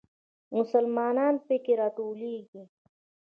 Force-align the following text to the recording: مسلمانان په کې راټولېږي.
مسلمانان 0.55 1.35
په 1.45 1.55
کې 1.63 1.73
راټولېږي. 1.81 2.63